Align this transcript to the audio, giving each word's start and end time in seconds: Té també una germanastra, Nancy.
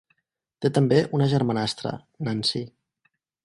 Té 0.65 0.71
també 0.77 0.97
una 1.19 1.29
germanastra, 1.35 1.95
Nancy. 2.29 2.67